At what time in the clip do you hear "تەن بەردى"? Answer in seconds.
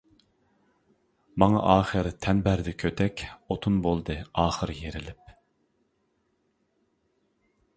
2.25-2.73